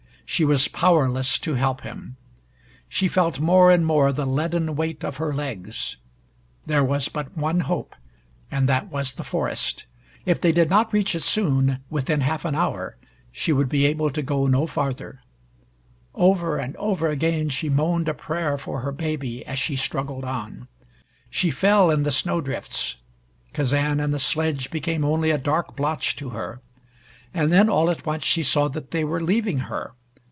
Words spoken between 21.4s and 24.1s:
fell in the snow drifts. Kazan